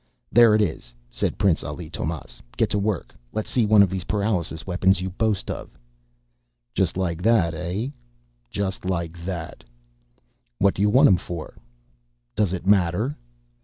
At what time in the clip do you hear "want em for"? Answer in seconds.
10.89-11.53